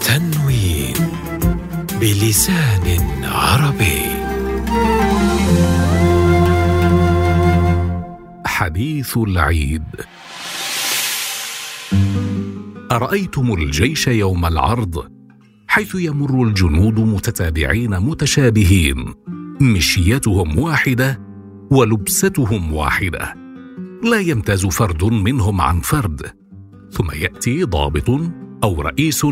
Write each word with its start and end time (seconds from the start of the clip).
تنوين 0.00 0.94
بلسان 2.00 3.24
عربي. 3.24 4.02
حديث 8.46 9.16
العيد. 9.16 9.82
أرأيتم 12.92 13.52
الجيش 13.52 14.06
يوم 14.06 14.46
العرض؟ 14.46 15.06
حيث 15.68 15.94
يمر 15.94 16.42
الجنود 16.42 17.00
متتابعين 17.00 17.90
متشابهين. 17.90 19.14
مشيتهم 19.60 20.58
واحدة 20.58 21.20
ولبستهم 21.70 22.72
واحدة. 22.72 23.41
لا 24.02 24.20
يمتاز 24.20 24.66
فرد 24.66 25.04
منهم 25.04 25.60
عن 25.60 25.80
فرد 25.80 26.22
ثم 26.90 27.10
يأتي 27.14 27.64
ضابط 27.64 28.10
أو 28.64 28.82
رئيس 28.82 29.26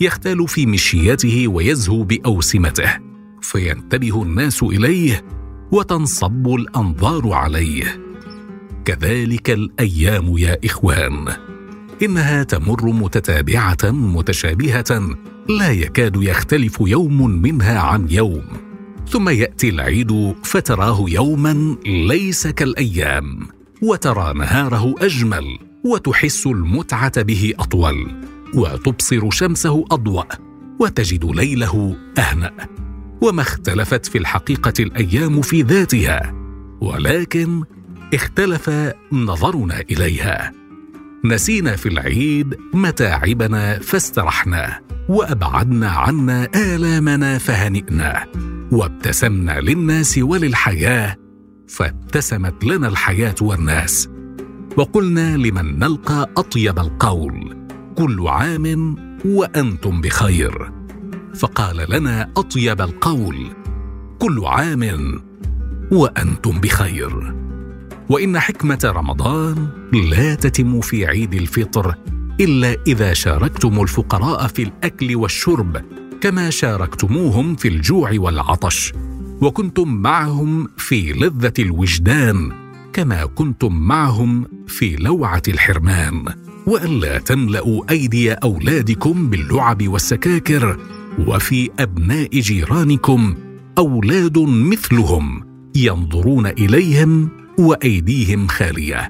يختال 0.00 0.48
في 0.48 0.66
مشيته 0.66 1.48
ويزهو 1.48 2.02
بأوسمته 2.02 2.98
فينتبه 3.42 4.22
الناس 4.22 4.62
إليه 4.62 5.24
وتنصب 5.72 6.46
الأنظار 6.54 7.32
عليه. 7.32 8.02
كذلك 8.84 9.50
الأيام 9.50 10.38
يا 10.38 10.58
إخوان 10.64 11.32
إنها 12.02 12.42
تمر 12.42 12.86
متتابعة 12.86 13.78
متشابهة 13.84 15.16
لا 15.48 15.72
يكاد 15.72 16.16
يختلف 16.16 16.78
يوم 16.80 17.30
منها 17.42 17.78
عن 17.78 18.06
يوم 18.10 18.44
ثم 19.08 19.28
يأتي 19.28 19.68
العيد 19.68 20.34
فتراه 20.42 21.04
يوما 21.08 21.76
ليس 21.86 22.46
كالأيام. 22.46 23.55
وترى 23.82 24.34
نهاره 24.34 24.94
أجمل 24.98 25.58
وتحس 25.84 26.46
المتعة 26.46 27.22
به 27.22 27.54
أطول 27.58 28.22
وتبصر 28.54 29.30
شمسه 29.30 29.84
أضوأ 29.90 30.24
وتجد 30.80 31.24
ليله 31.24 31.96
أهنأ. 32.18 32.52
وما 33.20 33.42
اختلفت 33.42 34.06
في 34.06 34.18
الحقيقة 34.18 34.72
الأيام 34.80 35.42
في 35.42 35.62
ذاتها 35.62 36.34
ولكن 36.80 37.64
اختلف 38.14 38.70
نظرنا 39.12 39.80
إليها. 39.80 40.52
نسينا 41.24 41.76
في 41.76 41.88
العيد 41.88 42.56
متاعبنا 42.74 43.78
فاسترحنا 43.78 44.80
وأبعدنا 45.08 45.90
عنا 45.90 46.48
آلامنا 46.54 47.38
فهنئنا 47.38 48.26
وابتسمنا 48.72 49.60
للناس 49.60 50.18
وللحياة 50.18 51.16
فابتسمت 51.68 52.64
لنا 52.64 52.88
الحياة 52.88 53.34
والناس 53.40 54.08
وقلنا 54.76 55.36
لمن 55.36 55.78
نلقى 55.78 56.30
أطيب 56.36 56.78
القول 56.78 57.56
كل 57.98 58.28
عام 58.28 58.96
وأنتم 59.24 60.00
بخير. 60.00 60.72
فقال 61.34 61.86
لنا 61.90 62.30
أطيب 62.36 62.80
القول 62.80 63.36
كل 64.18 64.44
عام 64.44 65.20
وأنتم 65.92 66.60
بخير. 66.60 67.34
وإن 68.08 68.38
حكمة 68.38 68.78
رمضان 68.84 69.68
لا 69.92 70.34
تتم 70.34 70.80
في 70.80 71.06
عيد 71.06 71.34
الفطر 71.34 71.94
إلا 72.40 72.76
إذا 72.86 73.12
شاركتم 73.12 73.82
الفقراء 73.82 74.46
في 74.46 74.62
الأكل 74.62 75.16
والشرب 75.16 75.82
كما 76.20 76.50
شاركتموهم 76.50 77.56
في 77.56 77.68
الجوع 77.68 78.10
والعطش. 78.14 78.92
وكنتم 79.40 79.88
معهم 79.88 80.68
في 80.76 81.12
لذة 81.12 81.52
الوجدان 81.58 82.52
كما 82.92 83.26
كنتم 83.26 83.72
معهم 83.72 84.44
في 84.66 84.96
لوعة 84.96 85.42
الحرمان. 85.48 86.24
وألا 86.66 87.18
تملأوا 87.18 87.90
أيدي 87.90 88.32
أولادكم 88.32 89.30
باللعب 89.30 89.88
والسكاكر 89.88 90.78
وفي 91.26 91.70
أبناء 91.78 92.40
جيرانكم 92.40 93.34
أولاد 93.78 94.38
مثلهم 94.38 95.42
ينظرون 95.76 96.46
إليهم 96.46 97.28
وأيديهم 97.58 98.46
خالية. 98.46 99.08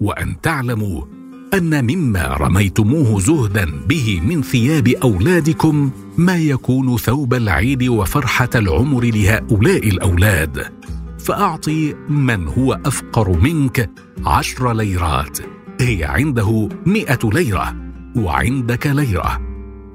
وأن 0.00 0.40
تعلموا 0.40 1.17
أن 1.54 1.84
مما 1.84 2.26
رميتموه 2.26 3.20
زهدا 3.20 3.70
به 3.88 4.20
من 4.24 4.42
ثياب 4.42 4.88
أولادكم 4.88 5.90
ما 6.16 6.36
يكون 6.36 6.96
ثوب 6.96 7.34
العيد 7.34 7.88
وفرحة 7.88 8.48
العمر 8.54 9.04
لهؤلاء 9.04 9.88
الأولاد. 9.88 10.72
فأعطي 11.18 11.94
من 12.08 12.48
هو 12.48 12.80
أفقر 12.86 13.38
منك 13.38 13.90
عشر 14.26 14.72
ليرات. 14.72 15.38
هي 15.80 16.04
عنده 16.04 16.68
مئة 16.86 17.30
ليرة 17.32 17.76
وعندك 18.16 18.86
ليرة. 18.86 19.40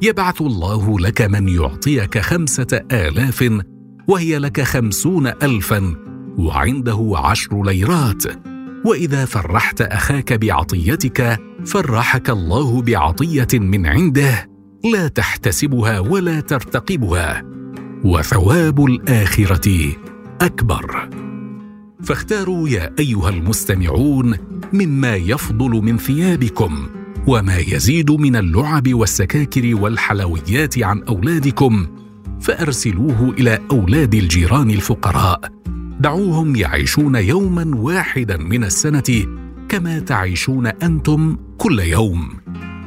يبعث 0.01 0.41
الله 0.41 0.99
لك 0.99 1.21
من 1.21 1.49
يعطيك 1.49 2.19
خمسة 2.19 2.81
آلاف 2.91 3.61
وهي 4.07 4.39
لك 4.39 4.61
خمسون 4.61 5.27
الفا 5.27 5.95
وعنده 6.37 7.13
عشر 7.15 7.63
ليرات. 7.63 8.52
وإذا 8.85 9.25
فرحت 9.25 9.81
أخاك 9.81 10.33
بعطيتك 10.33 11.39
فرحك 11.66 12.29
الله 12.29 12.81
بعطية 12.81 13.47
من 13.53 13.85
عنده 13.85 14.49
لا 14.94 15.07
تحتسبها 15.07 15.99
ولا 15.99 16.39
ترتقبها. 16.39 17.44
وثواب 18.03 18.85
الآخرة 18.85 19.94
أكبر. 20.41 21.09
فاختاروا 22.03 22.69
يا 22.69 22.94
أيها 22.99 23.29
المستمعون 23.29 24.38
مما 24.73 25.15
يفضل 25.15 25.69
من 25.69 25.97
ثيابكم 25.97 26.88
وما 27.27 27.57
يزيد 27.57 28.11
من 28.11 28.35
اللعب 28.35 28.94
والسكاكر 28.94 29.75
والحلويات 29.75 30.83
عن 30.83 31.03
أولادكم 31.03 31.88
فأرسلوه 32.41 33.33
إلى 33.39 33.59
أولاد 33.71 34.15
الجيران 34.15 34.69
الفقراء 34.69 35.62
دعوهم 36.03 36.55
يعيشون 36.55 37.15
يوما 37.15 37.75
واحدا 37.75 38.37
من 38.37 38.63
السنة 38.63 39.25
كما 39.69 39.99
تعيشون 39.99 40.67
أنتم 40.67 41.37
كل 41.57 41.79
يوم. 41.79 42.29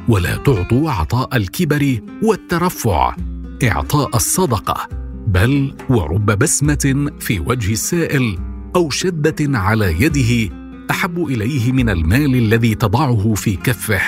ولا 0.07 0.35
تعطوا 0.35 0.91
عطاء 0.91 1.37
الكبر 1.37 1.99
والترفع 2.23 3.15
إعطاء 3.63 4.15
الصدقة 4.15 4.87
بل 5.27 5.73
ورب 5.89 6.25
بسمة 6.25 7.11
في 7.19 7.39
وجه 7.39 7.71
السائل 7.71 8.39
أو 8.75 8.89
شدة 8.89 9.57
على 9.59 10.01
يده 10.01 10.55
أحب 10.91 11.23
إليه 11.23 11.71
من 11.71 11.89
المال 11.89 12.35
الذي 12.35 12.75
تضعه 12.75 13.33
في 13.33 13.55
كفه 13.55 14.01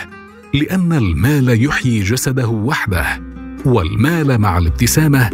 لأن 0.54 0.94
المال 0.94 1.66
يحيي 1.66 2.00
جسده 2.00 2.48
وحده 2.48 3.22
والمال 3.66 4.38
مع 4.38 4.58
الابتسامة 4.58 5.30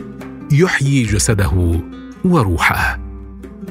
يحيي 0.52 1.04
جسده 1.04 1.82
وروحه. 2.26 3.05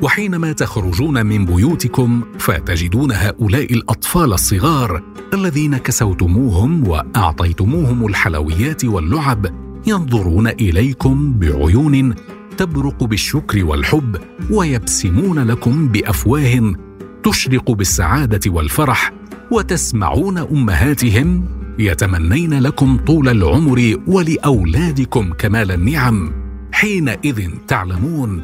وحينما 0.02 0.52
تخرجون 0.52 1.26
من 1.26 1.44
بيوتكم 1.44 2.22
فتجدون 2.38 3.12
هؤلاء 3.12 3.72
الأطفال 3.72 4.32
الصغار 4.32 5.02
الذين 5.34 5.76
كسوتموهم 5.76 6.88
وأعطيتموهم 6.88 8.06
الحلويات 8.06 8.84
واللعب 8.84 9.46
ينظرون 9.86 10.46
إليكم 10.46 11.38
بعيون 11.38 12.14
تبرق 12.56 13.04
بالشكر 13.04 13.64
والحب 13.64 14.16
ويبسمون 14.50 15.38
لكم 15.38 15.88
بأفواه 15.88 16.74
تشرق 17.22 17.70
بالسعادة 17.70 18.50
والفرح 18.50 19.12
وتسمعون 19.50 20.38
أمهاتهم 20.38 21.44
يتمنين 21.78 22.54
لكم 22.60 22.96
طول 22.96 23.28
العمر 23.28 24.00
ولأولادكم 24.06 25.32
كمال 25.32 25.72
النعم 25.72 26.32
حينئذ 26.72 27.50
تعلمون 27.68 28.42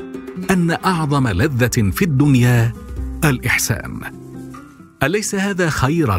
أن 0.51 0.71
أعظم 0.71 1.29
لذة 1.29 1.91
في 1.91 2.03
الدنيا 2.03 2.73
الإحسان. 3.25 4.01
أليس 5.03 5.35
هذا 5.35 5.71
خيرا 5.71 6.19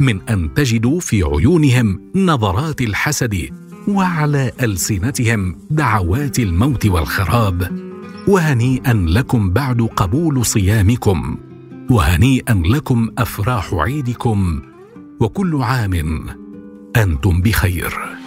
من 0.00 0.20
أن 0.30 0.54
تجدوا 0.54 1.00
في 1.00 1.22
عيونهم 1.22 2.00
نظرات 2.14 2.80
الحسد 2.80 3.48
وعلى 3.88 4.52
ألسنتهم 4.62 5.56
دعوات 5.70 6.38
الموت 6.38 6.86
والخراب؟ 6.86 7.82
وهنيئا 8.28 8.92
لكم 8.92 9.50
بعد 9.50 9.82
قبول 9.82 10.46
صيامكم. 10.46 11.36
وهنيئا 11.90 12.54
لكم 12.54 13.08
أفراح 13.18 13.74
عيدكم. 13.74 14.62
وكل 15.20 15.62
عام 15.62 16.26
أنتم 16.96 17.42
بخير. 17.42 18.21